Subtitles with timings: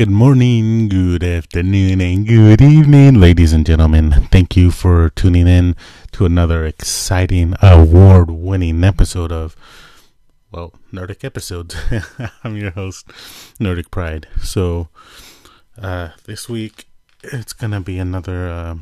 [0.00, 4.12] Good morning, good afternoon, and good evening, ladies and gentlemen.
[4.32, 5.76] Thank you for tuning in
[6.12, 9.54] to another exciting, award winning episode of,
[10.50, 11.76] well, Nordic Episodes.
[12.44, 13.10] I'm your host,
[13.58, 14.26] Nordic Pride.
[14.42, 14.88] So,
[15.76, 16.86] uh, this week,
[17.22, 18.76] it's gonna be another, uh,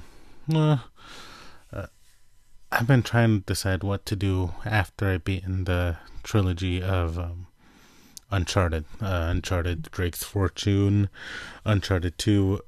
[0.55, 1.87] uh,
[2.71, 7.48] I've been trying to decide what to do after I've beaten the trilogy of, um,
[8.31, 11.09] Uncharted, uh, Uncharted Drake's Fortune,
[11.65, 12.61] Uncharted 2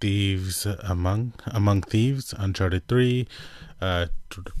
[0.00, 3.26] Thieves Among Among Thieves, Uncharted 3,
[3.80, 4.06] uh,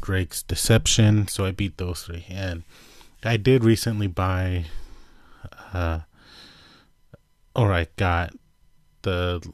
[0.00, 1.28] Drake's Deception.
[1.28, 2.62] So I beat those three, and
[3.22, 4.66] I did recently buy,
[5.72, 6.00] uh,
[7.56, 8.34] or I got
[9.02, 9.46] the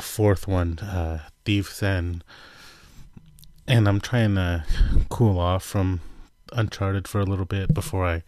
[0.00, 2.24] fourth one, uh, Thieves End,
[3.66, 4.64] and I'm trying to
[5.08, 6.00] cool off from
[6.52, 8.22] Uncharted for a little bit before I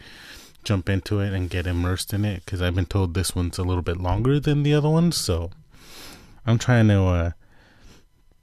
[0.65, 3.63] jump into it and get immersed in it because I've been told this one's a
[3.63, 5.17] little bit longer than the other ones.
[5.17, 5.51] So
[6.47, 7.31] I'm trying to uh,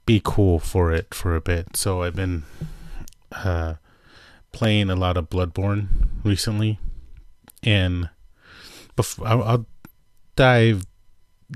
[0.06, 1.76] be cool for it for a bit.
[1.76, 2.44] So I've been
[3.32, 3.74] uh,
[4.52, 6.78] playing a lot of Bloodborne recently,
[7.62, 8.10] and
[8.96, 9.66] before I'll, I'll
[10.36, 10.84] dive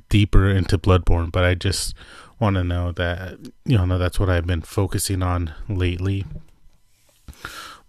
[0.09, 1.95] deeper into Bloodborne, but I just
[2.39, 6.25] want to know that you know that's what I've been focusing on lately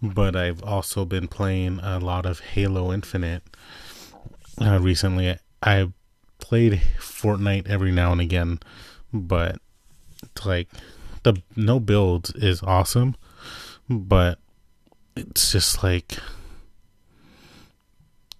[0.02, 3.42] but I've also been playing a lot of Halo Infinite
[4.60, 5.36] uh, recently.
[5.62, 5.92] I
[6.38, 8.60] played Fortnite every now and again,
[9.12, 9.58] but
[10.44, 10.68] like
[11.22, 13.16] the no builds is awesome,
[13.88, 14.38] but
[15.16, 16.16] it's just like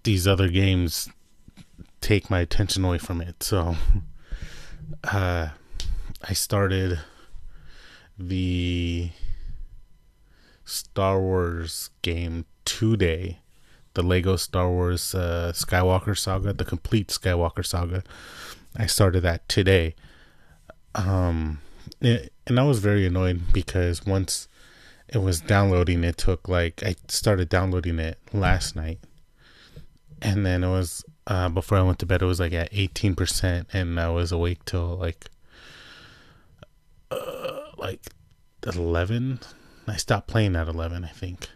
[0.04, 1.08] these other games
[2.00, 3.42] take my attention away from it.
[3.42, 3.76] So
[5.04, 5.48] uh
[6.22, 7.00] I started
[8.18, 9.10] the
[10.69, 13.38] Star Wars game today.
[13.94, 18.05] The Lego Star Wars uh, Skywalker Saga, the complete Skywalker Saga.
[18.77, 19.97] I started that today.
[20.94, 21.60] Um,
[22.00, 24.47] and I was very annoyed because once
[25.09, 29.00] it was downloading, it took like I started downloading it last night,
[30.21, 32.22] and then it was uh, before I went to bed.
[32.22, 35.28] It was like at eighteen percent, and I was awake till like
[37.10, 38.03] uh, like
[38.66, 39.41] eleven
[39.91, 41.49] I stopped playing at 11, I think.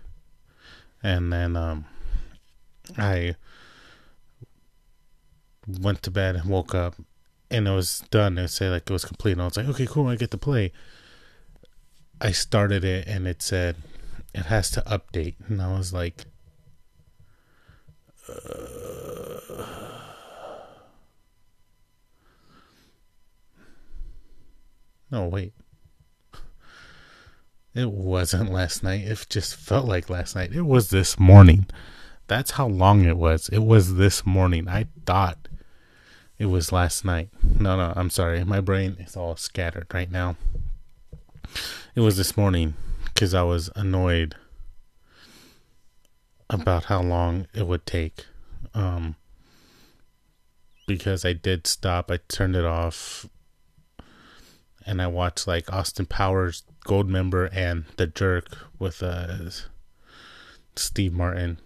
[1.03, 1.85] And then um,
[2.97, 3.37] I
[5.67, 6.95] went to bed and woke up
[7.51, 8.39] and it was done.
[8.39, 9.33] It said like it was complete.
[9.33, 10.73] And I was like, okay, cool, I get to play.
[12.21, 13.77] I started it and it said
[14.35, 15.35] it has to update.
[15.49, 16.25] And I was like,
[18.29, 18.35] uh,
[25.11, 25.53] no, wait.
[27.75, 29.03] It wasn't last night.
[29.03, 30.53] It just felt like last night.
[30.53, 31.67] It was this morning.
[32.27, 33.49] That's how long it was.
[33.49, 34.69] It was this morning.
[34.69, 35.49] I thought
[36.39, 37.31] it was last night.
[37.43, 38.45] No, no, I'm sorry.
[38.45, 40.37] My brain is all scattered right now.
[41.95, 42.75] It was this morning
[43.05, 44.35] because I was annoyed
[46.51, 48.27] about how long it would take.
[48.75, 49.17] Um,
[50.87, 52.11] because I did stop.
[52.11, 53.27] I turned it off
[54.87, 58.47] and I watched like Austin Powers Goldmember and The Jerk
[58.79, 59.51] with uh,
[60.77, 61.61] Steve Martin,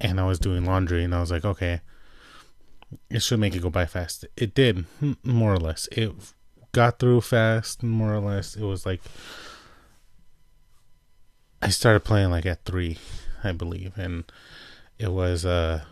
[0.00, 1.80] and I was doing laundry, and I was like, okay,
[3.10, 4.24] it should make it go by fast.
[4.36, 4.84] It did,
[5.22, 5.88] more or less.
[5.92, 6.12] It
[6.72, 8.56] got through fast, more or less.
[8.56, 9.00] It was like
[11.62, 12.98] I started playing like at three,
[13.42, 14.24] I believe, and
[14.98, 15.82] it was uh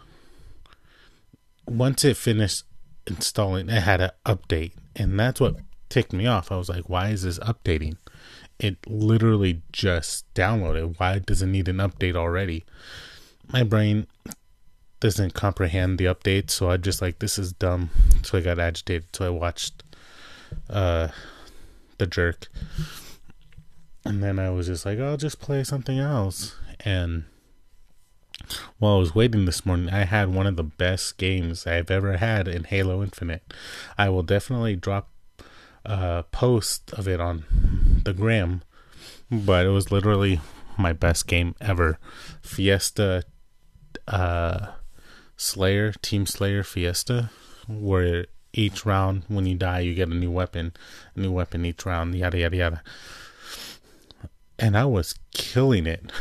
[1.66, 2.65] once it finished
[3.06, 5.56] installing, it had an update, and that's what
[5.92, 6.50] ticked me off.
[6.50, 7.98] I was like, why is this updating?
[8.58, 10.98] It literally just downloaded.
[10.98, 12.64] Why does it need an update already?
[13.53, 14.06] My brain
[15.00, 17.91] doesn't comprehend the update, so I just like this is dumb.
[18.22, 19.14] So I got agitated.
[19.14, 19.82] So I watched
[20.70, 21.08] uh
[21.98, 22.48] the jerk.
[24.03, 26.56] And then I was just like, I'll just play something else.
[26.86, 27.24] And
[28.78, 32.16] while I was waiting this morning, I had one of the best games I've ever
[32.16, 33.53] had in Halo Infinite.
[33.98, 35.11] I will definitely drop
[35.84, 37.44] uh, post of it on
[38.04, 38.62] the gram,
[39.30, 40.40] but it was literally
[40.78, 41.98] my best game ever.
[42.40, 43.24] Fiesta
[44.08, 44.72] uh,
[45.36, 47.30] Slayer, Team Slayer Fiesta,
[47.68, 50.72] where each round when you die you get a new weapon,
[51.16, 52.82] a new weapon each round, yada yada yada.
[54.58, 56.12] And I was killing it.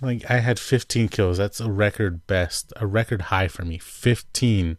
[0.00, 1.38] Like I had 15 kills.
[1.38, 3.78] That's a record best, a record high for me.
[3.78, 4.78] 15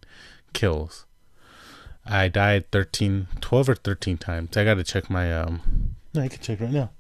[0.54, 1.06] kills.
[2.06, 4.58] I died 13, 12 or 13 times.
[4.58, 6.92] I got to check my, um, no, I can check right now.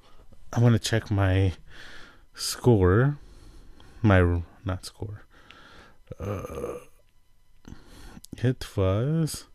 [0.54, 1.54] I want to check my
[2.34, 3.18] score.
[4.02, 5.24] My, not score.
[6.20, 6.76] Uh,
[8.38, 9.46] it was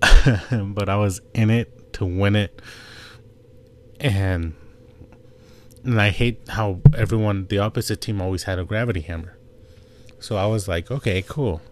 [0.50, 2.60] but I was in it to win it,
[4.00, 4.54] and
[5.84, 9.38] and I hate how everyone, the opposite team, always had a gravity hammer.
[10.20, 11.62] So I was like, okay, cool.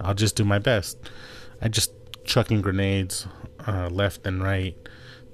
[0.00, 0.98] I'll just do my best.
[1.60, 1.92] I just
[2.24, 3.26] chucking grenades
[3.66, 4.76] uh, left and right,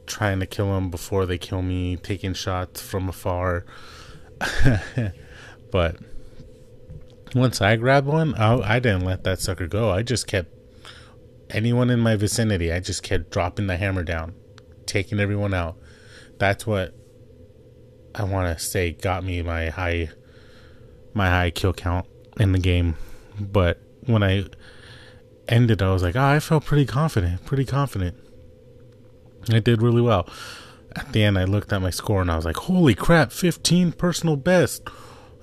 [0.06, 3.64] trying to kill them before they kill me, taking shots from afar.
[5.70, 5.96] but
[7.34, 9.90] once I grabbed one, I, I didn't let that sucker go.
[9.90, 10.52] I just kept
[11.52, 12.72] anyone in my vicinity.
[12.72, 14.34] I just kept dropping the hammer down,
[14.86, 15.76] taking everyone out.
[16.38, 16.94] That's what
[18.14, 20.10] I want to say got me my high
[21.14, 22.06] my high kill count
[22.38, 22.96] in the game.
[23.38, 24.46] But when I
[25.48, 28.16] ended, I was like, oh, I felt pretty confident, pretty confident.
[29.50, 30.28] I did really well.
[30.96, 33.92] At the end, I looked at my score and I was like, holy crap, 15
[33.92, 34.82] personal best.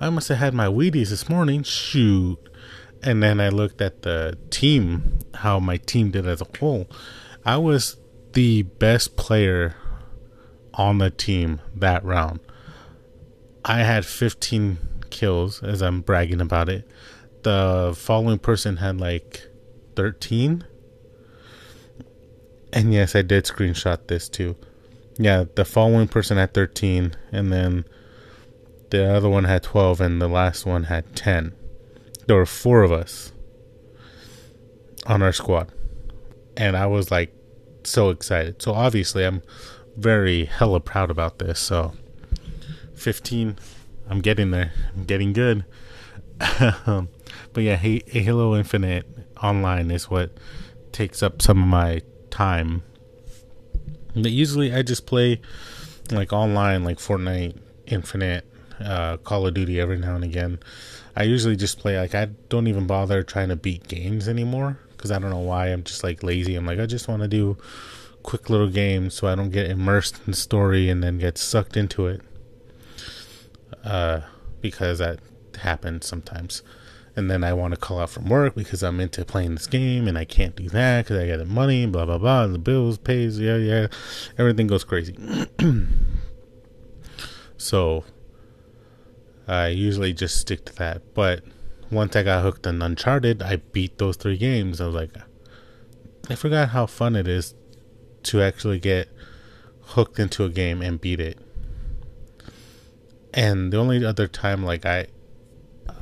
[0.00, 1.62] I must have had my Wheaties this morning.
[1.62, 2.38] Shoot.
[3.02, 6.88] And then I looked at the team, how my team did as a whole.
[7.44, 7.96] I was
[8.32, 9.76] the best player
[10.74, 12.40] on the team that round.
[13.64, 14.78] I had 15
[15.10, 16.88] kills as I'm bragging about it.
[17.42, 19.42] The following person had like
[19.96, 20.64] 13.
[22.72, 24.56] And yes, I did screenshot this too.
[25.18, 27.84] Yeah, the following person had 13 and then
[28.90, 31.54] the other one had 12 and the last one had 10.
[32.28, 33.32] There were four of us
[35.06, 35.72] on our squad.
[36.56, 37.34] And I was like
[37.84, 38.60] so excited.
[38.62, 39.42] So obviously I'm
[39.96, 41.58] very hella proud about this.
[41.58, 41.94] So
[42.94, 43.58] 15
[44.10, 44.72] I'm getting there.
[44.94, 45.64] I'm getting good.
[46.38, 47.08] but
[47.56, 49.06] yeah, Halo Infinite
[49.42, 50.36] online is what
[50.92, 52.82] takes up some of my time.
[54.14, 55.40] But usually I just play
[56.10, 58.44] like online, like Fortnite, Infinite,
[58.80, 60.58] uh, Call of Duty every now and again.
[61.18, 65.10] I usually just play like I don't even bother trying to beat games anymore because
[65.10, 65.66] I don't know why.
[65.66, 66.54] I'm just like lazy.
[66.54, 67.58] I'm like I just want to do
[68.22, 71.76] quick little games so I don't get immersed in the story and then get sucked
[71.76, 72.20] into it.
[73.82, 74.20] Uh,
[74.60, 75.18] because that
[75.60, 76.62] happens sometimes.
[77.16, 80.06] And then I want to call out from work because I'm into playing this game
[80.06, 82.96] and I can't do that because I got the money, blah blah blah, the bills
[82.96, 83.88] pays, yeah yeah,
[84.38, 85.18] everything goes crazy.
[87.56, 88.04] so
[89.48, 91.14] I usually just stick to that.
[91.14, 91.42] But
[91.90, 94.80] once I got hooked on Uncharted, I beat those three games.
[94.80, 95.10] I was like,
[96.28, 97.54] I forgot how fun it is
[98.24, 99.08] to actually get
[99.80, 101.38] hooked into a game and beat it.
[103.32, 105.06] And the only other time like I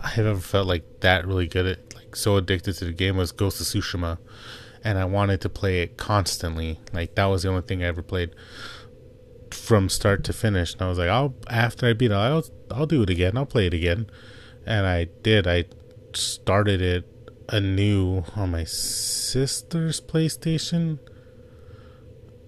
[0.02, 3.32] I've ever felt like that really good at like so addicted to the game was
[3.32, 4.18] Ghost of Tsushima
[4.82, 6.80] and I wanted to play it constantly.
[6.92, 8.30] Like that was the only thing I ever played
[9.66, 10.74] from start to finish.
[10.74, 13.36] And I was like, I'll after I beat it, I'll I'll do it again.
[13.36, 14.08] I'll play it again.
[14.64, 15.46] And I did.
[15.46, 15.64] I
[16.14, 17.04] started it
[17.48, 20.98] anew on my sister's PlayStation.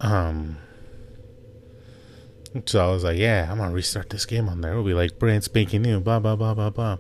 [0.01, 0.59] Um.
[2.67, 4.73] So I was like, yeah, I'm gonna restart this game on there.
[4.73, 6.01] It'll be like brand spanking new.
[6.01, 6.99] Blah blah blah blah blah.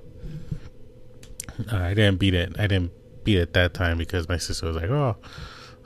[1.72, 2.54] Uh, I didn't beat it.
[2.58, 2.92] I didn't
[3.24, 5.16] beat it that time because my sister was like, oh,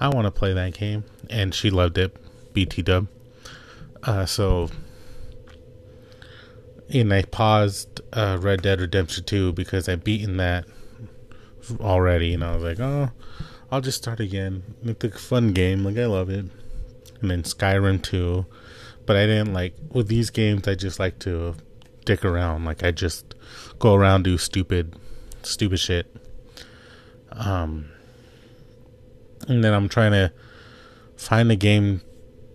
[0.00, 2.16] I want to play that game, and she loved it.
[2.52, 3.08] BT Dub.
[4.02, 4.68] Uh, so,
[6.92, 10.64] and I paused uh, Red Dead Redemption 2 because I'd beaten that
[11.80, 13.10] already, and I was like, oh,
[13.70, 14.62] I'll just start again.
[14.84, 16.46] It's a fun game, like I love it.
[17.20, 18.44] And then Skyrim 2,
[19.06, 20.66] but I didn't like with these games.
[20.66, 21.54] I just like to
[22.04, 23.34] dick around, like I just
[23.78, 24.96] go around do stupid,
[25.42, 26.14] stupid shit.
[27.30, 27.90] Um,
[29.48, 30.32] and then I'm trying to
[31.16, 32.02] find a game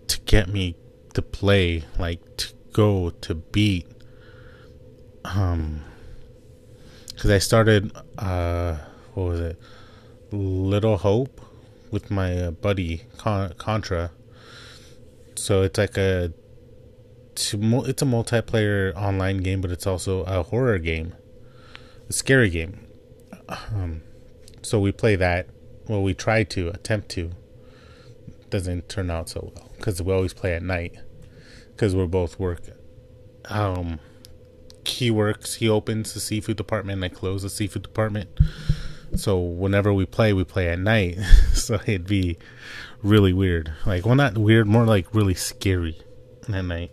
[0.08, 0.76] to get me
[1.18, 3.88] to play, like to go to beat.
[5.24, 5.82] Um,
[7.08, 8.76] because I started, uh,
[9.14, 9.58] what was it,
[10.30, 11.40] Little Hope,
[11.90, 14.12] with my uh, buddy Con- Contra.
[15.34, 16.32] So it's like a,
[17.32, 21.14] it's a multiplayer online game, but it's also a horror game,
[22.08, 22.86] a scary game.
[23.48, 24.02] Um,
[24.62, 25.48] so we play that.
[25.88, 27.32] Well, we try to attempt to.
[28.50, 30.94] Doesn't turn out so well because we always play at night
[31.78, 32.62] because we're both work.
[33.44, 34.00] Um,
[34.84, 35.54] he works.
[35.54, 38.28] He opens the seafood department, and I close the seafood department.
[39.14, 41.18] So whenever we play, we play at night.
[41.54, 42.36] so it'd be
[43.00, 43.72] really weird.
[43.86, 46.02] Like, well, not weird, more like really scary
[46.52, 46.90] at night.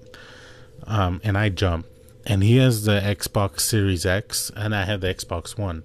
[0.83, 1.87] Um, and I jump,
[2.27, 5.83] and he has the Xbox Series X, and I have the Xbox One.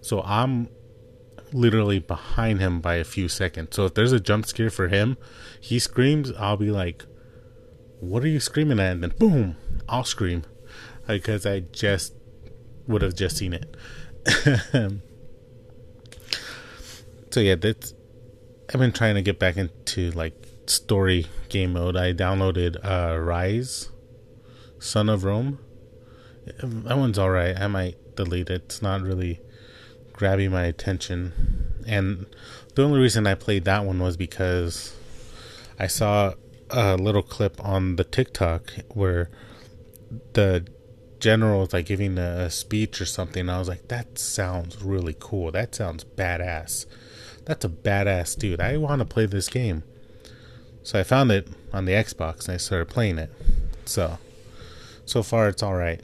[0.00, 0.70] So I'm
[1.52, 3.76] literally behind him by a few seconds.
[3.76, 5.18] So if there's a jump scare for him,
[5.60, 7.04] he screams, I'll be like,
[8.04, 9.56] "What are you screaming at?" And then boom,
[9.88, 10.44] I'll scream
[11.06, 12.14] because I just
[12.86, 13.76] would have just seen it.
[17.30, 17.94] so yeah, that's
[18.72, 20.34] I've been trying to get back into like
[20.66, 21.96] story game mode.
[21.96, 23.88] I downloaded uh Ryse,
[24.78, 25.58] Son of Rome.
[26.62, 27.58] That one's alright.
[27.58, 28.62] I might delete it.
[28.66, 29.40] It's not really
[30.12, 31.32] grabbing my attention.
[31.86, 32.26] And
[32.74, 34.94] the only reason I played that one was because
[35.78, 36.34] I saw
[36.74, 39.30] a little clip on the TikTok where
[40.32, 40.66] the
[41.20, 43.48] general was like giving a, speech or something.
[43.48, 45.50] I was like, that sounds really cool.
[45.52, 46.86] That sounds badass.
[47.44, 48.60] That's a badass dude.
[48.60, 49.84] I want to play this game.
[50.82, 53.30] So I found it on the Xbox and I started playing it.
[53.84, 54.18] So,
[55.06, 56.00] so far it's all right.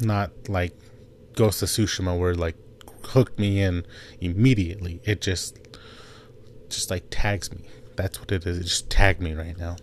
[0.00, 0.74] Not like
[1.34, 2.56] Ghost of Tsushima where like
[3.06, 3.86] hooked me in
[4.20, 5.00] immediately.
[5.04, 5.58] It just
[6.68, 7.64] just like tags me.
[7.96, 8.58] That's what it is.
[8.58, 9.76] It just tagged me right now.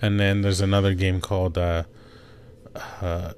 [0.00, 1.84] And then there's another game called uh
[3.00, 3.32] uh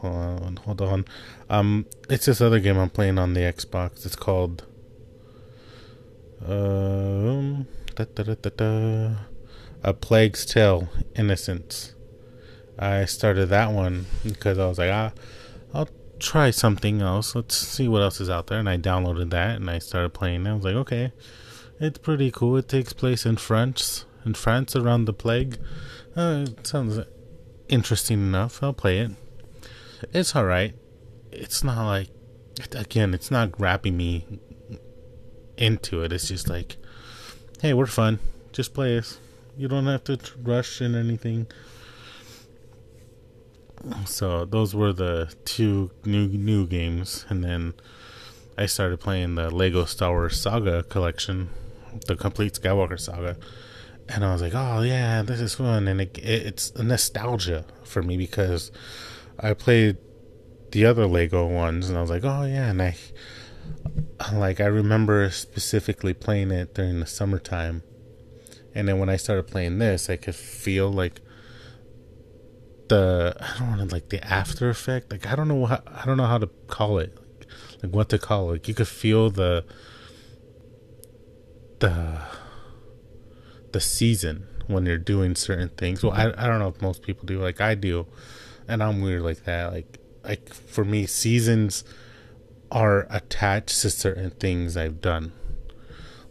[0.00, 1.04] hold on, hold on.
[1.48, 4.06] Um it's this other game I'm playing on the Xbox.
[4.06, 4.64] It's called
[6.46, 9.16] um da, da, da,
[9.82, 11.94] A Plague's Tale Innocence.
[12.78, 15.12] I started that one because I was like, ah,
[15.74, 15.88] I'll
[16.20, 17.34] try something else.
[17.34, 18.58] Let's see what else is out there.
[18.58, 20.46] And I downloaded that and I started playing.
[20.46, 21.12] I was like, okay,
[21.80, 22.56] it's pretty cool.
[22.56, 25.58] It takes place in France, in France around the plague.
[26.16, 26.98] Uh, it sounds
[27.68, 28.62] interesting enough.
[28.62, 29.12] I'll play it.
[30.12, 30.74] It's alright.
[31.32, 32.08] It's not like,
[32.72, 34.40] again, it's not wrapping me
[35.56, 36.12] into it.
[36.12, 36.76] It's just like,
[37.60, 38.18] hey, we're fun.
[38.52, 39.18] Just play us.
[39.56, 41.48] You don't have to rush in anything.
[44.06, 47.74] So those were the two new new games, and then
[48.56, 51.50] I started playing the Lego Star Wars Saga collection,
[52.06, 53.36] the complete Skywalker Saga,
[54.08, 58.02] and I was like, oh yeah, this is fun, and it, it, it's nostalgia for
[58.02, 58.70] me because
[59.38, 59.98] I played
[60.72, 62.96] the other Lego ones, and I was like, oh yeah, and I
[64.32, 67.82] like I remember specifically playing it during the summertime,
[68.74, 71.20] and then when I started playing this, I could feel like
[72.88, 75.12] the I don't want to like the after effect.
[75.12, 77.16] Like I don't know how I don't know how to call it.
[77.38, 78.66] Like, like what to call it.
[78.66, 79.64] You could feel the
[81.80, 82.20] the
[83.72, 86.02] the season when you're doing certain things.
[86.02, 87.40] Well, I I don't know if most people do.
[87.40, 88.06] Like I do,
[88.66, 89.72] and I'm weird like that.
[89.72, 91.84] Like like for me, seasons
[92.70, 95.32] are attached to certain things I've done.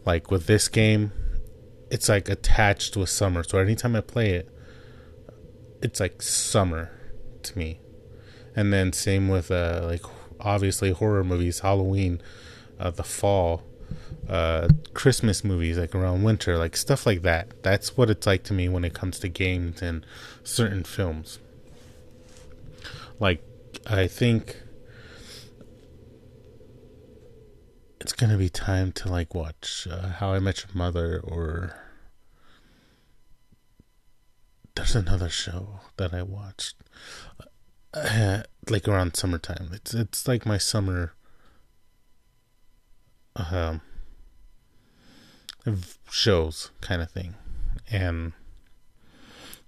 [0.04, 1.12] Like with this game,
[1.90, 3.42] it's like attached with summer.
[3.42, 4.48] So anytime I play it,
[5.82, 6.90] it's like summer
[7.42, 7.80] to me.
[8.54, 10.02] And then same with uh like
[10.40, 12.22] obviously horror movies, Halloween,
[12.78, 13.62] uh, the fall,
[14.28, 17.62] uh, Christmas movies like around winter, like stuff like that.
[17.62, 20.04] That's what it's like to me when it comes to games and
[20.44, 21.38] certain films.
[23.18, 23.42] Like
[23.86, 24.62] I think
[28.00, 31.74] it's gonna be time to like watch uh, How I Met Your Mother or
[34.74, 36.76] there's another show that I watched
[37.94, 39.70] uh, like around summertime.
[39.72, 41.14] It's it's like my summer
[43.38, 43.80] um
[46.10, 47.34] shows kind of thing.
[47.90, 48.32] And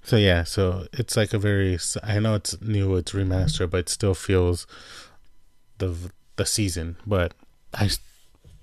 [0.03, 3.89] so yeah, so it's like a very I know it's new, it's remastered, but it
[3.89, 4.67] still feels
[5.79, 5.95] the
[6.37, 7.35] the season, but
[7.75, 7.91] I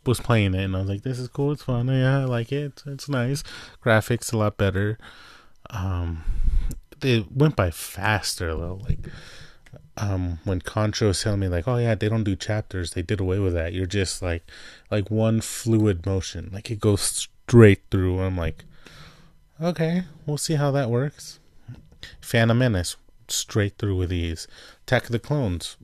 [0.06, 2.52] was playing it and I was like, this is cool, it's fun, yeah, I like
[2.52, 3.44] it, it's nice.
[3.84, 4.98] Graphics a lot better.
[5.70, 6.24] Um,
[7.04, 8.82] it went by faster though.
[8.88, 9.00] Like
[9.98, 13.20] um, when Contra was telling me like, oh yeah, they don't do chapters, they did
[13.20, 13.74] away with that.
[13.74, 14.44] You're just like,
[14.92, 18.22] like one fluid motion, like it goes straight through.
[18.22, 18.64] I'm like,
[19.62, 21.40] okay, we'll see how that works.
[22.22, 22.96] Phantom Menace,
[23.28, 24.48] straight through with ease.
[24.84, 25.78] Attack of the Clones,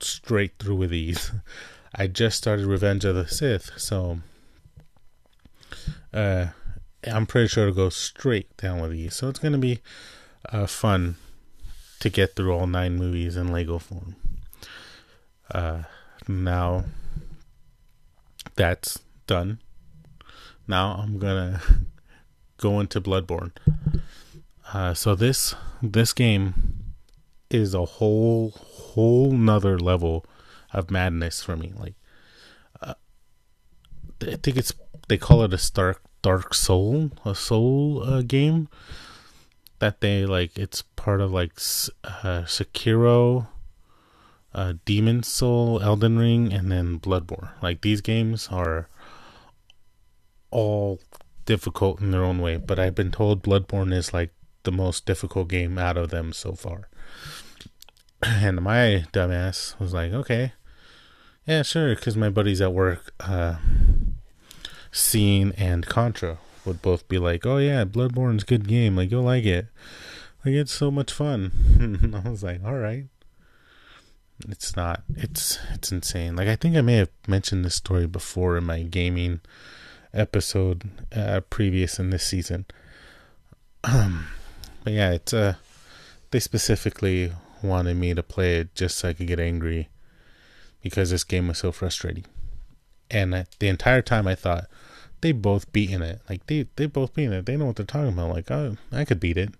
[0.00, 1.30] straight through with ease.
[1.94, 4.20] I just started Revenge of the Sith, so
[6.12, 6.46] uh,
[7.04, 9.16] I'm pretty sure it'll go straight down with ease.
[9.16, 9.80] So it's gonna be
[10.50, 11.16] uh, fun
[12.00, 14.16] to get through all nine movies in Lego form.
[15.50, 15.82] Uh,
[16.26, 16.84] now
[18.56, 19.60] that's done.
[20.66, 21.60] Now I'm gonna
[22.56, 23.52] go into Bloodborne.
[24.72, 26.94] Uh, so this this game
[27.50, 30.24] is a whole whole nother level
[30.72, 31.72] of madness for me.
[31.76, 31.94] Like,
[32.80, 32.94] uh,
[34.22, 34.72] I think it's
[35.08, 38.68] they call it a dark dark soul a soul uh, game
[39.80, 41.52] that they like it's part of like
[42.04, 43.48] uh, Sekiro,
[44.54, 47.50] uh, Demon Soul, Elden Ring, and then Bloodborne.
[47.60, 48.88] Like these games are
[50.50, 51.00] all
[51.44, 54.32] difficult in their own way, but I've been told Bloodborne is like
[54.62, 56.88] the most difficult game out of them so far.
[58.22, 60.52] And my dumbass was like, okay,
[61.46, 63.56] yeah, sure, because my buddies at work, uh,
[64.92, 68.96] Scene and Contra would both be like, "Oh yeah, Bloodborne's good game.
[68.96, 69.66] Like you'll like it.
[70.44, 73.06] Like it's so much fun." I was like, "All right."
[74.48, 75.02] It's not.
[75.16, 76.36] It's it's insane.
[76.36, 79.40] Like I think I may have mentioned this story before in my gaming
[80.14, 82.66] episode uh, previous in this season.
[83.84, 84.26] Um,
[84.84, 85.54] but yeah, it's uh,
[86.30, 89.88] they specifically wanted me to play it just so I could get angry
[90.82, 92.24] because this game was so frustrating.
[93.10, 94.66] And the entire time I thought,
[95.20, 96.20] they both beaten it.
[96.28, 97.46] Like they they both beaten it.
[97.46, 98.30] They know what they're talking about.
[98.30, 99.54] Like oh, I could beat it.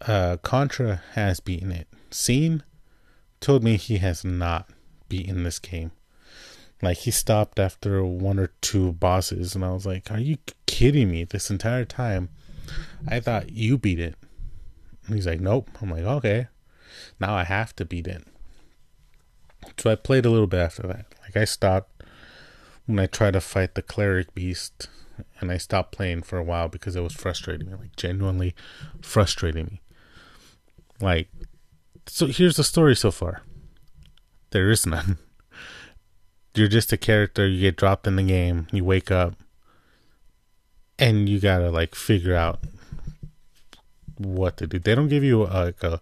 [0.00, 1.88] Uh, Contra has beaten it.
[2.10, 2.62] Scene
[3.40, 4.70] told me he has not
[5.08, 5.92] beaten this game.
[6.80, 11.10] Like he stopped after one or two bosses, and I was like, "Are you kidding
[11.10, 12.28] me?" This entire time,
[13.06, 14.14] I thought you beat it.
[15.06, 16.46] And he's like, "Nope." I'm like, "Okay."
[17.20, 18.24] Now I have to beat it.
[19.76, 21.06] So I played a little bit after that.
[21.22, 21.97] Like I stopped
[22.88, 24.88] when I tried to fight the cleric beast
[25.40, 28.54] and I stopped playing for a while because it was frustrating me, like genuinely
[29.02, 29.82] frustrating me.
[30.98, 31.28] Like,
[32.06, 33.42] so here's the story so far.
[34.52, 35.18] There is none.
[36.54, 39.34] You're just a character, you get dropped in the game, you wake up,
[40.98, 42.60] and you gotta like figure out
[44.16, 44.78] what to do.
[44.78, 46.00] They don't give you like a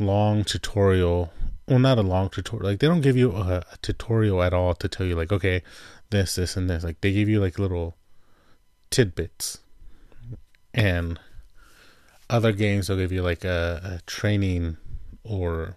[0.00, 1.32] long tutorial
[1.68, 2.70] well not a long tutorial.
[2.70, 5.62] Like they don't give you a, a, tutorial at all to tell you like okay
[6.10, 6.84] this this and this.
[6.84, 7.96] Like they give you like little
[8.90, 9.58] tidbits.
[10.74, 11.18] And
[12.30, 14.78] other games they'll give you like a, a training
[15.22, 15.76] or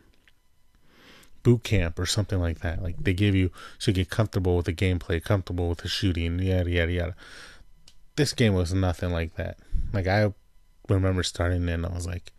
[1.43, 2.81] boot camp or something like that.
[2.81, 6.39] Like they give you so you get comfortable with the gameplay comfortable with the shooting
[6.39, 7.15] yada yada yada.
[8.15, 9.57] This game was nothing like that.
[9.93, 10.31] Like i
[10.89, 12.31] remember starting in i was like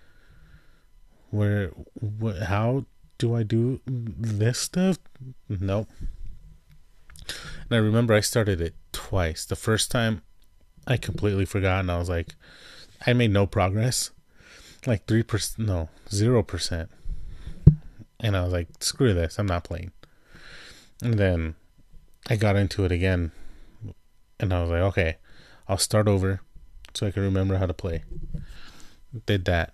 [1.31, 2.85] where what how
[3.19, 4.99] do I do this stuff?
[5.49, 5.89] Nope.
[7.29, 9.45] And I remember I started it twice.
[9.45, 10.23] The first time
[10.87, 12.35] I completely forgot and I was like,
[13.07, 14.11] I made no progress.
[14.87, 16.89] Like 3%, no, 0%.
[18.21, 19.93] And I was like, screw this, I'm not playing.
[21.03, 21.57] And then
[22.29, 23.33] I got into it again
[24.39, 25.17] and I was like, okay,
[25.69, 26.41] I'll start over
[26.95, 28.05] so I can remember how to play.
[29.27, 29.73] Did that.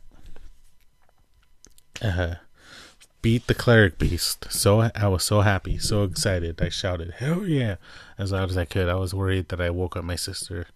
[2.00, 2.34] Uh,
[3.22, 4.46] beat the cleric beast.
[4.50, 6.60] So I was so happy, so excited.
[6.60, 7.76] I shouted, "Hell yeah!"
[8.18, 8.88] as loud as I could.
[8.88, 10.66] I was worried that I woke up my sister,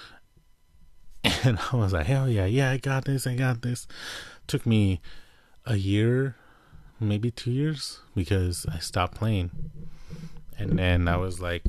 [1.24, 2.70] and I was like, "Hell yeah, yeah!
[2.70, 3.26] I got this!
[3.26, 3.86] I got this!"
[4.46, 5.00] Took me
[5.66, 6.36] a year,
[6.98, 9.50] maybe two years, because I stopped playing,
[10.56, 11.64] and then I was like,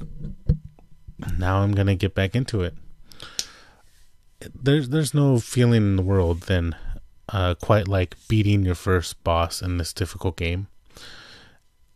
[1.37, 2.75] "Now I'm gonna get back into it."
[4.55, 6.75] There's there's no feeling in the world than
[7.31, 10.67] uh, quite like beating your first boss in this difficult game.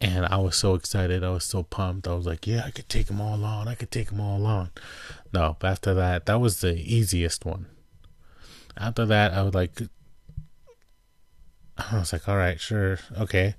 [0.01, 1.23] And I was so excited.
[1.23, 2.07] I was so pumped.
[2.07, 3.67] I was like, yeah, I could take them all on.
[3.67, 4.69] I could take them all on.
[5.33, 7.67] No, but after that, that was the easiest one.
[8.77, 9.81] After that, I was like,
[11.77, 13.55] I was like, all right, sure, okay.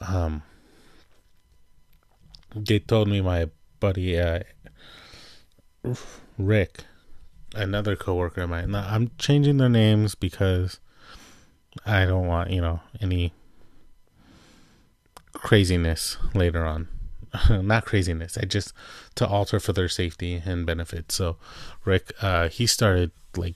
[0.00, 0.42] Um,
[2.54, 3.48] they told me my
[3.80, 4.40] buddy uh,
[6.38, 6.84] Rick,
[7.54, 8.70] another coworker of mine.
[8.70, 10.80] Now, I'm changing their names because
[11.86, 13.32] I don't want, you know, any
[15.32, 16.88] craziness later on.
[17.50, 18.36] Not craziness.
[18.36, 18.72] I just
[19.14, 21.12] to alter for their safety and benefit.
[21.12, 21.36] So
[21.84, 23.54] Rick, uh, he started like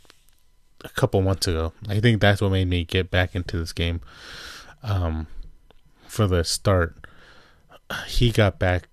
[0.84, 1.72] a couple months ago.
[1.88, 4.00] I think that's what made me get back into this game.
[4.82, 5.26] um,
[6.06, 6.94] for the start,
[8.06, 8.88] he got back.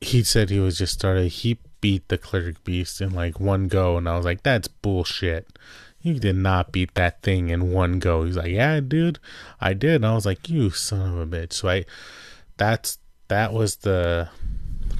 [0.00, 1.28] He said he was just started.
[1.28, 5.48] He beat the cleric beast in like one go, and I was like, "That's bullshit."
[6.06, 8.22] You did not beat that thing in one go.
[8.22, 9.18] He's like, Yeah, dude,
[9.60, 9.96] I did.
[9.96, 11.52] And I was like, You son of a bitch.
[11.54, 11.84] So I
[12.56, 14.28] that's that was the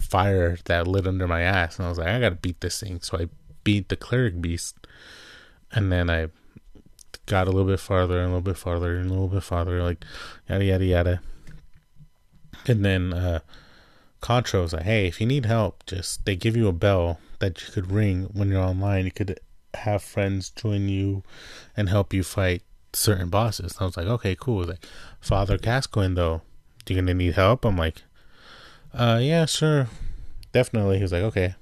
[0.01, 1.79] fire that lit under my ass.
[1.79, 3.01] And I was like, I gotta beat this thing.
[3.03, 3.29] So I
[3.63, 4.75] beat the cleric beast.
[5.71, 6.31] And then I
[7.27, 9.85] got a little bit farther and a little bit farther and a little bit farther,
[9.85, 10.05] like
[10.49, 11.21] yada yada yada.
[12.67, 13.39] And then uh
[14.21, 17.63] Contra was like, Hey, if you need help, just they give you a bell that
[17.63, 19.05] you could ring when you're online.
[19.05, 19.39] You could
[19.77, 21.23] have friends join you
[21.77, 22.63] and help you fight
[22.93, 23.73] certain bosses.
[23.73, 24.65] And I was like, okay, cool.
[24.65, 24.85] Like,
[25.21, 26.43] Father Gascoigne, though,
[26.85, 27.65] do you gonna need help?
[27.65, 28.03] I'm like,
[28.95, 29.89] uh, yeah, sure,
[30.53, 30.97] definitely.
[30.97, 31.55] He was like, okay.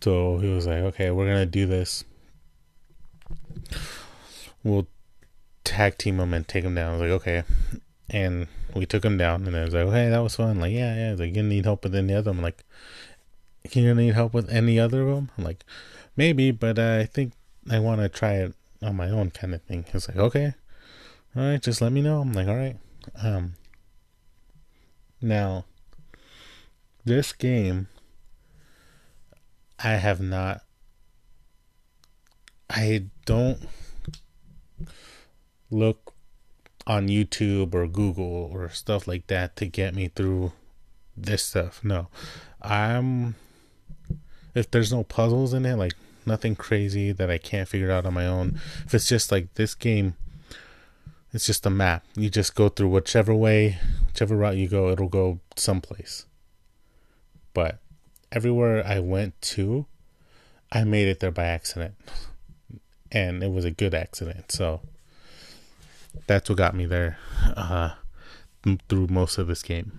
[0.00, 2.04] So he was like, okay, we're gonna do this.
[4.62, 4.86] We'll
[5.64, 6.88] tag team him and take him down.
[6.88, 7.42] I was like, okay.
[8.10, 10.60] And we took him down, and I was like, hey, that was fun.
[10.60, 11.10] Like, yeah, yeah.
[11.10, 12.30] He's like, you need help with any other?
[12.30, 12.62] I'm like,
[13.70, 15.30] can you need help with any other of them?
[15.36, 15.64] I'm like,
[16.16, 17.32] maybe, but uh, I think
[17.70, 19.84] I want to try it on my own, kind of thing.
[19.92, 20.54] He's like, okay,
[21.36, 22.20] all right, just let me know.
[22.20, 22.76] I'm like, all right.
[23.22, 23.54] Um,
[25.20, 25.64] now,
[27.04, 27.88] this game,
[29.78, 30.62] I have not.
[32.68, 33.58] I don't
[35.70, 36.14] look
[36.86, 40.52] on YouTube or Google or stuff like that to get me through
[41.16, 41.84] this stuff.
[41.84, 42.08] No,
[42.62, 43.34] I'm.
[44.54, 45.92] If there's no puzzles in it, like
[46.26, 48.60] nothing crazy that I can't figure out on my own.
[48.84, 50.14] If it's just like this game,
[51.32, 52.04] it's just a map.
[52.14, 56.26] You just go through whichever way, whichever route you go, it'll go someplace.
[57.52, 57.78] But
[58.32, 59.86] everywhere I went to,
[60.72, 61.94] I made it there by accident.
[63.12, 64.50] And it was a good accident.
[64.50, 64.80] So
[66.26, 67.18] that's what got me there
[67.56, 67.90] uh,
[68.88, 69.92] through most of this game.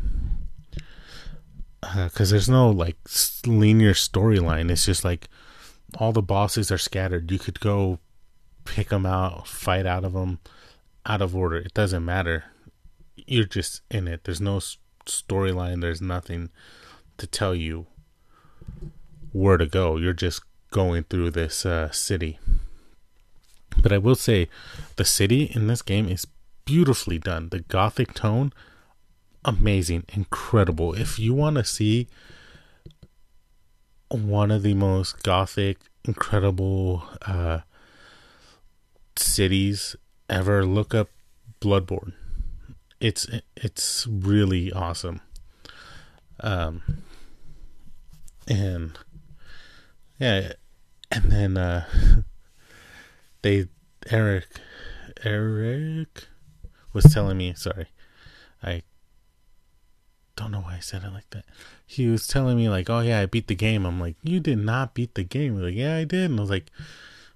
[1.81, 2.97] Because uh, there's no like
[3.45, 4.69] linear storyline.
[4.71, 5.29] It's just like
[5.95, 7.32] all the bosses are scattered.
[7.32, 8.00] You could go
[8.65, 10.39] pick them out, fight out of them,
[11.06, 11.58] out of order.
[11.58, 12.45] It doesn't matter.
[13.15, 14.23] You're just in it.
[14.23, 14.60] There's no
[15.06, 15.82] storyline.
[15.82, 16.50] There's nothing
[17.17, 17.88] to tell you
[19.32, 19.97] where to go.
[19.97, 22.39] You're just going through this uh, city.
[23.82, 24.50] But I will say,
[24.95, 26.28] the city in this game is
[26.65, 27.50] beautifully done.
[27.50, 28.52] The gothic tone,
[29.45, 30.93] amazing, incredible.
[30.93, 32.08] If you want to see
[34.10, 37.60] one of the most gothic, incredible uh,
[39.15, 39.96] cities
[40.30, 40.65] ever.
[40.65, 41.10] Look up
[41.62, 42.13] Bloodborne.
[43.00, 45.22] It's it's really awesome.
[46.39, 46.82] Um,
[48.48, 48.98] and
[50.20, 50.54] yeah,
[51.12, 51.86] and then uh,
[53.41, 53.67] they
[54.10, 54.48] Eric
[55.24, 56.28] Eric
[56.93, 57.54] was telling me.
[57.54, 57.88] Sorry,
[58.63, 58.84] I
[60.38, 61.45] don't know why I said it like that.
[61.86, 64.60] He was telling me like, "Oh yeah, I beat the game." I'm like, "You did
[64.60, 66.71] not beat the game." like, "Yeah, I did." And I was like,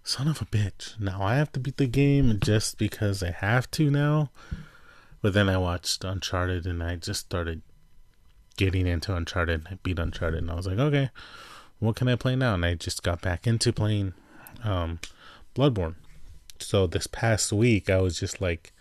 [0.04, 1.00] "Son of a bitch!
[1.00, 4.30] Now I have to beat the game just because I have to now."
[5.22, 7.62] But then I watched Uncharted and I just started
[8.56, 9.68] getting into Uncharted.
[9.70, 11.10] I beat Uncharted and I was like, "Okay,
[11.80, 14.14] what can I play now?" And I just got back into playing
[14.64, 15.00] um,
[15.56, 15.96] Bloodborne.
[16.60, 18.72] So this past week, I was just like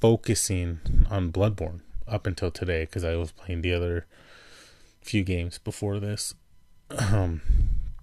[0.00, 4.06] focusing on Bloodborne up until today because I was playing the other
[5.00, 6.34] few games before this.
[6.90, 7.42] Um,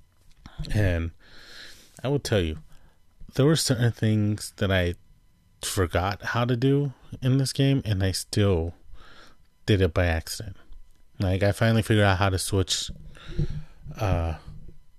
[0.74, 1.12] and
[2.04, 2.60] I will tell you,
[3.36, 4.96] there were certain things that I
[5.62, 8.74] forgot how to do in this game, and I still
[9.66, 10.58] did it by accident.
[11.20, 12.92] Like I finally figured out how to switch
[14.00, 14.36] uh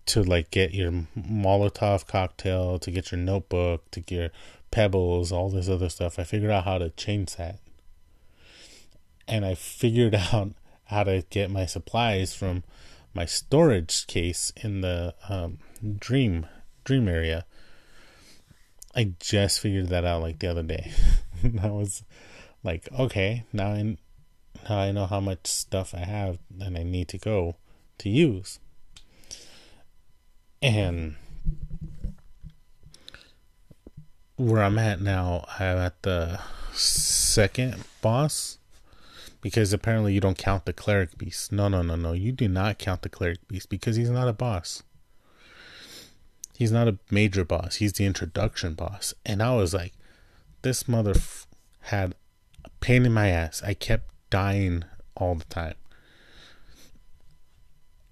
[0.06, 4.30] to like get your Molotov cocktail, to get your notebook, to get your
[4.70, 6.18] pebbles, all this other stuff.
[6.18, 7.58] I figured out how to change that
[9.26, 10.52] and I figured out
[10.86, 12.64] how to get my supplies from
[13.14, 15.58] my storage case in the um,
[15.98, 16.46] dream
[16.84, 17.46] dream area.
[18.94, 20.92] I just figured that out like the other day.
[21.62, 22.04] I was
[22.62, 23.96] like, okay, now I
[24.68, 27.56] now I know how much stuff I have and I need to go
[27.98, 28.58] to use.
[30.62, 31.16] And
[34.36, 36.40] where I'm at now, I'm at the
[36.72, 38.58] second boss
[39.44, 41.52] because apparently you don't count the cleric beast.
[41.52, 42.14] No, no, no, no.
[42.14, 44.82] You do not count the cleric beast because he's not a boss.
[46.56, 47.74] He's not a major boss.
[47.76, 49.12] He's the introduction boss.
[49.26, 49.92] And I was like,
[50.62, 51.46] this mother f-
[51.82, 52.14] had
[52.64, 53.62] a pain in my ass.
[53.62, 55.74] I kept dying all the time.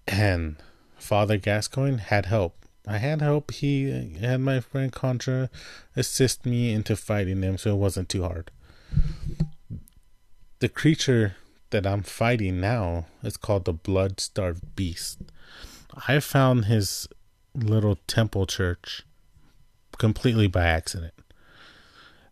[0.06, 0.56] And
[0.98, 3.52] Father Gascoigne had help I had help.
[3.52, 5.50] He had my friend Contra
[5.94, 8.50] assist me into fighting them, so it wasn't too hard.
[10.62, 11.34] The creature
[11.70, 15.18] that I'm fighting now is called the Blood Starved Beast.
[16.06, 17.08] I found his
[17.52, 19.02] little temple church
[19.98, 21.14] completely by accident.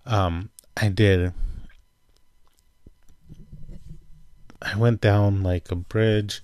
[0.06, 1.32] Um, I did.
[4.62, 6.40] I went down like a bridge,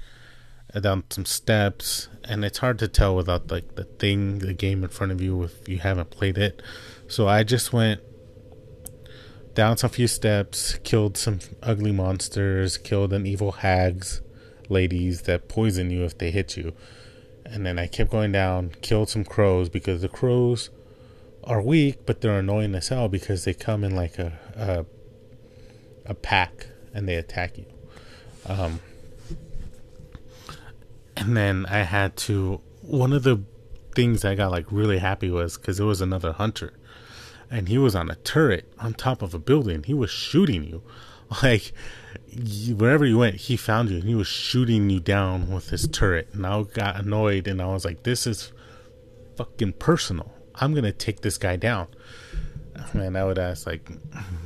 [0.74, 4.82] uh, down some steps, and it's hard to tell without like the thing, the game
[4.82, 6.62] in front of you if you haven't played it.
[7.06, 8.00] So I just went
[9.56, 14.20] down some few steps, killed some ugly monsters, killed an evil hags,
[14.68, 16.72] ladies that poison you if they hit you.
[17.44, 20.70] And then I kept going down, killed some crows because the crows
[21.42, 24.84] are weak, but they're annoying as hell because they come in like a a,
[26.04, 27.66] a pack and they attack you.
[28.46, 28.80] Um,
[31.16, 32.60] and then I had to.
[32.82, 33.42] One of the
[33.94, 36.74] things I got like really happy was because it was another hunter,
[37.50, 39.82] and he was on a turret on top of a building.
[39.84, 40.82] He was shooting you,
[41.42, 41.72] like
[42.76, 46.28] wherever you went, he found you and he was shooting you down with his turret.
[46.32, 48.52] And I got annoyed and I was like, this is
[49.36, 50.32] fucking personal.
[50.54, 51.88] I'm gonna take this guy down.
[52.92, 53.90] And I would ask like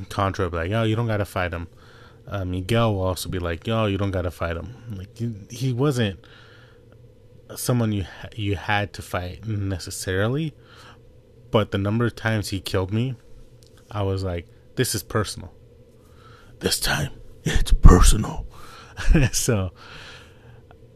[0.09, 1.67] Contra, like, yo, you don't gotta fight him.
[2.27, 4.95] Uh, Miguel will also be like, yo, you don't gotta fight him.
[4.95, 6.19] Like he wasn't
[7.55, 10.53] someone you you had to fight necessarily,
[11.51, 13.15] but the number of times he killed me,
[13.89, 15.53] I was like, this is personal.
[16.59, 17.11] This time,
[17.43, 18.45] it's personal.
[19.31, 19.71] so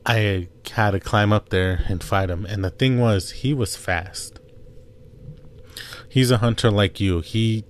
[0.06, 2.46] I had to climb up there and fight him.
[2.46, 4.40] And the thing was, he was fast.
[6.08, 7.20] He's a hunter like you.
[7.20, 7.66] He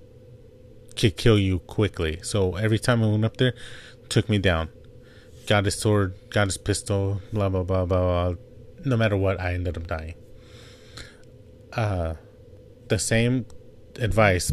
[0.96, 2.20] could kill you quickly.
[2.22, 3.54] So every time I went up there,
[4.08, 4.68] took me down.
[5.46, 8.32] Got his sword, got his pistol, blah blah blah blah.
[8.32, 8.34] blah.
[8.84, 10.14] No matter what, I ended up dying.
[11.72, 12.14] Uh,
[12.88, 13.46] the same
[13.96, 14.52] advice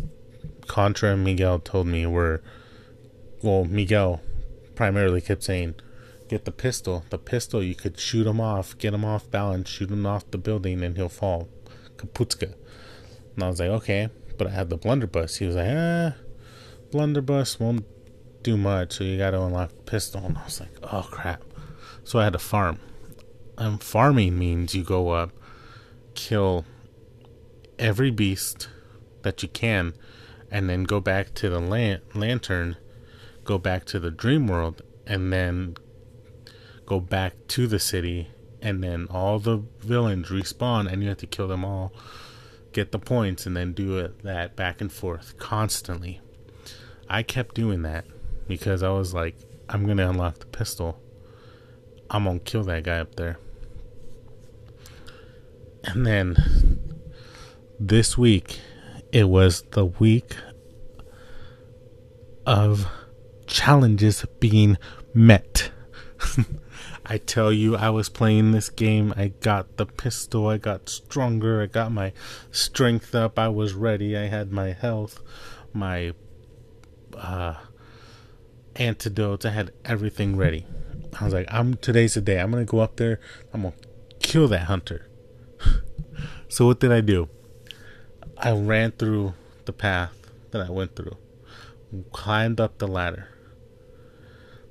[0.68, 2.42] Contra and Miguel told me were,
[3.42, 4.22] well, Miguel
[4.76, 5.76] primarily kept saying,
[6.30, 7.06] get the pistol.
[7.10, 10.38] The pistol, you could shoot him off, get him off balance, shoot him off the
[10.38, 11.50] building, and he'll fall.
[11.98, 12.56] Kaputska.
[13.36, 14.10] And I was like, okay.
[14.38, 15.38] But I had the blunderbuss.
[15.38, 16.12] He was like, eh,
[16.92, 17.86] blunderbuss won't
[18.42, 20.26] do much, so you got to unlock the pistol.
[20.26, 21.44] And I was like, oh crap.
[22.04, 22.80] So I had to farm.
[23.58, 25.32] And farming means you go up,
[26.16, 26.66] kill
[27.84, 28.70] every beast
[29.22, 29.94] that you can,
[30.50, 32.78] and then go back to the lan- lantern,
[33.44, 35.76] go back to the dream world, and then
[36.86, 38.30] go back to the city,
[38.62, 41.94] and then all the villains respawn, and you have to kill them all
[42.74, 46.20] get the points, and then do it that back and forth constantly.
[47.08, 48.06] I kept doing that
[48.48, 49.36] because I was like,
[49.70, 51.00] I'm gonna unlock the pistol.
[52.10, 53.38] I'm gonna kill that guy up there.
[55.86, 56.80] And then
[57.88, 58.60] this week,
[59.12, 60.36] it was the week
[62.46, 62.88] of
[63.46, 64.78] challenges being
[65.14, 65.72] met.
[67.06, 69.14] I tell you, I was playing this game.
[69.18, 70.48] I got the pistol.
[70.48, 71.62] I got stronger.
[71.62, 72.14] I got my
[72.52, 73.38] strength up.
[73.38, 74.16] I was ready.
[74.16, 75.22] I had my health,
[75.74, 76.14] my
[77.18, 77.56] uh,
[78.78, 79.46] antidotes.
[79.46, 80.66] I had everything ready.
[81.20, 82.40] I was like, I'm today's the day.
[82.40, 83.20] I'm gonna go up there.
[83.54, 83.76] I'm gonna
[84.20, 85.10] kill that hunter.
[86.48, 87.28] so what did I do?
[88.44, 91.16] I ran through the path that I went through,
[92.12, 93.30] climbed up the ladder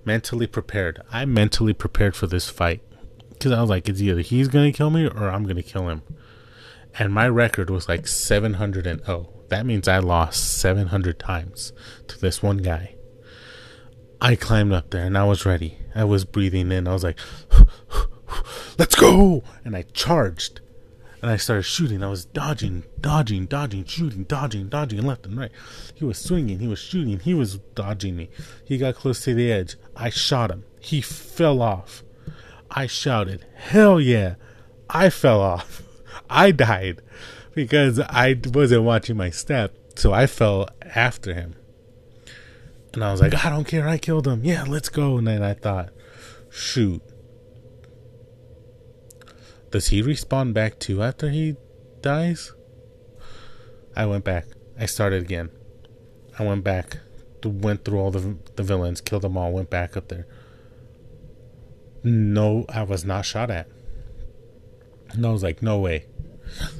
[0.04, 1.00] mentally prepared.
[1.10, 2.82] I mentally prepared for this fight
[3.30, 6.02] because I was like, it's either he's gonna kill me or I'm gonna kill him.
[6.98, 11.72] And my record was like 700 and oh, that means I lost 700 times
[12.08, 12.96] to this one guy.
[14.20, 15.78] I climbed up there and I was ready.
[15.94, 16.86] I was breathing in.
[16.86, 17.18] I was like,
[18.78, 19.42] let's go!
[19.64, 20.60] And I charged
[21.22, 22.02] and I started shooting.
[22.02, 25.52] I was dodging, dodging, dodging, shooting, dodging, dodging left and right.
[25.94, 28.28] He was swinging, he was shooting, he was dodging me.
[28.64, 29.76] He got close to the edge.
[29.96, 30.64] I shot him.
[30.80, 32.02] He fell off.
[32.70, 34.34] I shouted, Hell yeah!
[34.90, 35.82] I fell off.
[36.30, 37.00] I died
[37.54, 41.54] because I wasn't watching my step, so I fell after him.
[42.94, 44.44] And I was like, I don't care, I killed him.
[44.44, 45.18] Yeah, let's go.
[45.18, 45.90] And then I thought,
[46.50, 47.02] shoot,
[49.72, 51.56] does he respawn back too after he
[52.02, 52.52] dies?
[53.96, 54.46] I went back.
[54.78, 55.50] I started again.
[56.38, 56.98] I went back.
[57.44, 60.26] Went through all the the villains, killed them all, went back up there.
[62.04, 63.68] No, I was not shot at.
[65.10, 66.06] And I was like, no way.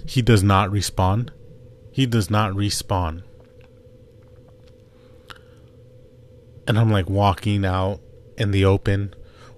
[0.07, 1.31] He does not respawn.
[1.91, 3.23] He does not respawn.
[6.67, 8.01] And I'm like walking out
[8.37, 9.15] in the open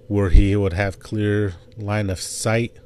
[0.07, 2.77] where he would have clear line of sight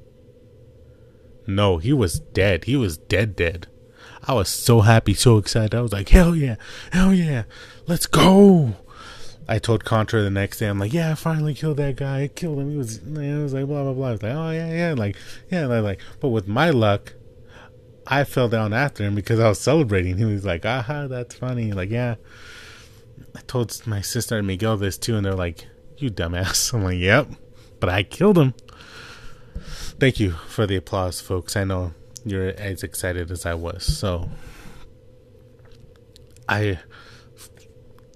[1.56, 2.66] No, he was dead.
[2.66, 3.68] He was dead, dead.
[4.24, 5.74] I was so happy, so excited.
[5.74, 6.56] I was like, hell yeah,
[6.92, 7.44] hell yeah,
[7.88, 8.76] let's go.
[9.48, 12.22] I told Contra the next day, I'm like, yeah, I finally killed that guy.
[12.22, 12.70] I killed him.
[12.70, 14.08] He was, I was like, blah, blah, blah.
[14.10, 14.94] I was like, oh, yeah, yeah.
[14.96, 15.16] Like,
[15.50, 15.66] yeah.
[15.66, 17.14] Like, but with my luck,
[18.06, 20.18] I fell down after him because I was celebrating.
[20.18, 21.72] He was like, aha, that's funny.
[21.72, 22.16] Like, yeah.
[23.36, 25.66] I told my sister and Miguel this too, and they're like,
[25.98, 26.72] you dumbass.
[26.76, 27.28] I'm like, yep.
[27.80, 28.54] But I killed him.
[30.00, 31.56] Thank you for the applause, folks.
[31.56, 31.94] I know
[32.26, 33.84] you're as excited as I was.
[33.84, 34.30] So,
[36.48, 36.80] I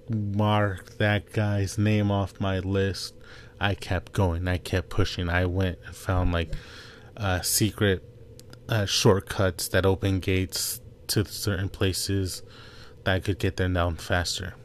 [0.09, 3.15] marked that guy's name off my list.
[3.59, 4.47] I kept going.
[4.47, 5.29] I kept pushing.
[5.29, 6.53] I went and found like
[7.15, 8.03] uh, secret
[8.67, 12.43] uh, shortcuts that open gates to certain places
[13.03, 14.55] that I could get there down faster.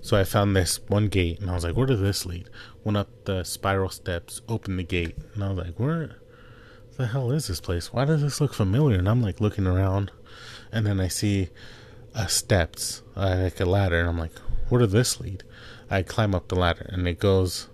[0.00, 2.48] So I found this one gate and I was like, where does this lead?
[2.86, 6.18] Went up the spiral steps, opened the gate, and I was like, where
[6.96, 7.92] the hell is this place?
[7.92, 8.96] Why does this look familiar?
[8.96, 10.12] And I'm like looking around
[10.70, 11.48] and then I see
[12.14, 15.42] uh, steps, uh, like a ladder, and I'm like, where does this lead?
[15.90, 17.68] I climb up the ladder, and it goes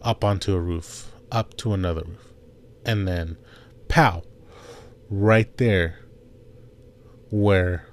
[0.00, 2.32] up onto a roof, up to another roof,
[2.84, 3.36] and then,
[3.88, 4.22] pow,
[5.10, 5.98] right there,
[7.30, 7.86] where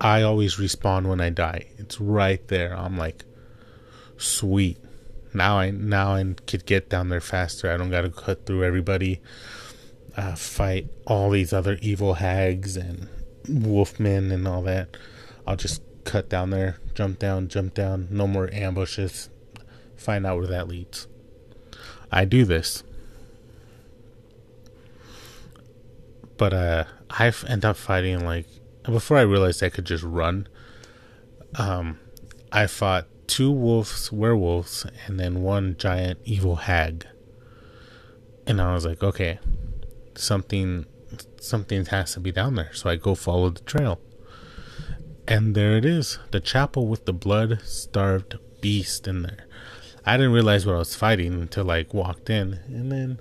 [0.00, 1.66] I always respawn when I die.
[1.78, 2.76] It's right there.
[2.76, 3.24] I'm like,
[4.16, 4.78] sweet.
[5.34, 7.70] Now I now I could get down there faster.
[7.70, 9.20] I don't gotta cut through everybody,
[10.16, 13.08] uh, fight all these other evil hags and
[13.46, 14.96] wolfmen and all that.
[15.44, 18.06] I'll just cut down there, jump down, jump down.
[18.10, 19.28] No more ambushes.
[19.96, 21.08] Find out where that leads.
[22.12, 22.84] I do this.
[26.36, 28.46] But uh I end up fighting like
[28.84, 30.46] before I realized I could just run.
[31.58, 31.98] Um
[32.52, 37.06] I fought two wolves, werewolves, and then one giant evil hag.
[38.46, 39.38] And I was like, okay,
[40.14, 40.86] something
[41.40, 42.72] something has to be down there.
[42.72, 44.00] So I go follow the trail.
[45.26, 49.46] And there it is the chapel with the blood starved beast in there.
[50.04, 52.60] I didn't realize what I was fighting until I walked in.
[52.66, 53.20] And then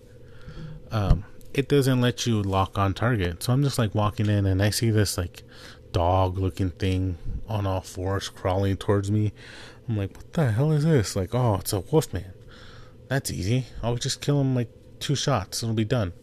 [0.92, 3.44] um, it doesn't let you lock on target.
[3.44, 5.44] So I'm just like walking in and I see this like
[5.94, 9.32] dog looking thing on all fours crawling towards me.
[9.88, 11.16] I'm like, what the hell is this?
[11.16, 12.34] Like, oh, it's a wolfman.
[13.08, 13.66] That's easy.
[13.82, 14.70] I'll just kill him like
[15.00, 15.62] two shots.
[15.62, 16.14] It'll be done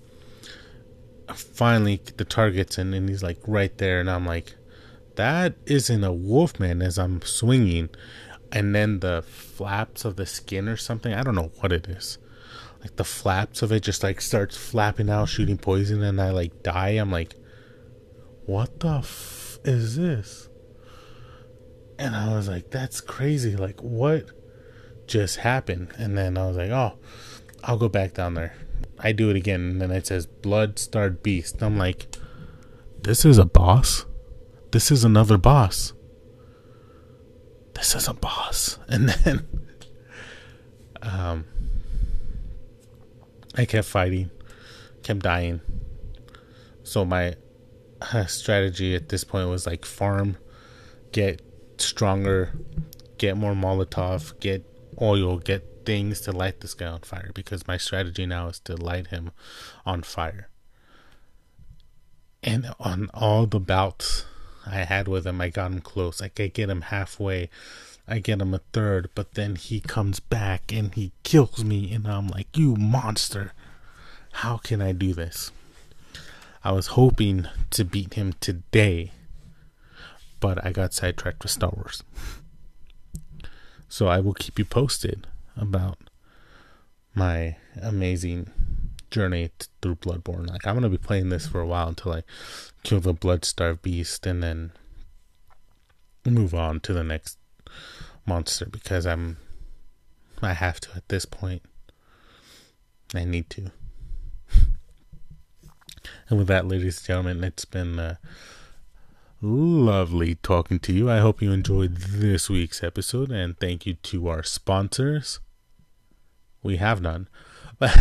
[1.35, 4.55] finally the target's in and he's like right there and I'm like
[5.17, 7.91] that isn't a wolfman as I'm swinging
[8.53, 12.19] and then the flaps of the skin or something I don't know what it is
[12.81, 16.63] like the flaps of it just like starts flapping out shooting poison and I like
[16.63, 17.35] die I'm like
[18.47, 20.49] what the f is this
[22.01, 24.27] and I was like that's crazy like what
[25.07, 26.99] just happened and then I was like oh
[27.63, 28.55] I'll go back down there
[29.03, 31.63] I do it again, and then it says Blood Starved Beast.
[31.63, 32.07] I'm like,
[33.03, 34.05] this is a boss.
[34.73, 35.95] This is another boss.
[37.75, 38.79] This is a boss.
[38.89, 39.47] And then
[41.03, 41.45] um
[43.57, 44.31] I kept fighting,
[45.03, 45.61] kept dying.
[46.83, 47.35] So my
[48.01, 50.37] uh, strategy at this point was like farm,
[51.13, 51.41] get
[51.85, 52.53] stronger,
[53.19, 54.65] get more Molotov, get
[55.01, 58.77] oil, get things to light this guy on fire because my strategy now is to
[58.77, 59.31] light him
[59.87, 60.49] on fire.
[62.43, 64.25] And on all the bouts
[64.67, 66.23] I had with him, I got him close.
[66.23, 67.51] I get him halfway,
[68.09, 72.09] I get him a third, but then he comes back and he kills me, and
[72.09, 73.53] I'm like, you monster!
[74.33, 75.53] How can I do this?
[76.63, 79.13] I was hoping to beat him today,
[80.41, 82.03] but I got sidetracked with Star Wars.
[83.89, 85.27] So I will keep you posted
[85.57, 85.99] about
[87.15, 88.51] my amazing
[89.11, 89.51] journey
[89.83, 90.49] through Bloodborne.
[90.49, 92.23] Like I'm gonna be playing this for a while until I
[92.83, 94.73] kill the blood-starved beast, and then
[96.25, 97.39] move on to the next
[98.27, 99.39] monster because I'm
[100.43, 101.63] I have to at this point.
[103.15, 103.73] I need to.
[106.29, 108.15] and with that, ladies and gentlemen, it's been uh,
[109.43, 111.11] lovely talking to you.
[111.11, 115.41] I hope you enjoyed this week's episode, and thank you to our sponsors.
[116.63, 117.29] We have none.
[117.79, 117.93] But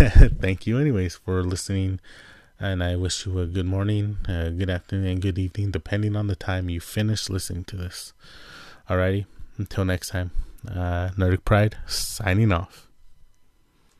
[0.42, 2.02] thank you, anyways, for listening.
[2.60, 6.28] And I wish you a good morning, a good afternoon, and good evening, depending on
[6.28, 8.12] the time you finish listening to this.
[8.90, 9.26] Alrighty,
[9.58, 10.32] until next time,
[10.70, 12.89] uh, Nordic Pride signing off.